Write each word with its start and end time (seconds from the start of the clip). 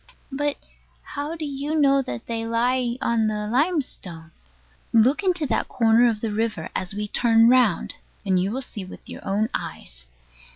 But 0.31 0.55
how 1.03 1.35
do 1.35 1.45
you 1.45 1.79
know 1.79 2.01
that 2.01 2.25
they 2.25 2.43
lie 2.43 2.97
on 3.03 3.27
the 3.27 3.45
limestone? 3.47 4.31
Look 4.91 5.21
into 5.21 5.45
that 5.45 5.67
corner 5.67 6.09
of 6.09 6.21
the 6.21 6.31
river, 6.31 6.69
as 6.75 6.95
we 6.95 7.07
turn 7.07 7.49
round, 7.49 7.93
and 8.25 8.41
you 8.41 8.49
will 8.51 8.63
see 8.63 8.83
with 8.83 9.07
your 9.07 9.23
own 9.23 9.47
eyes. 9.53 10.07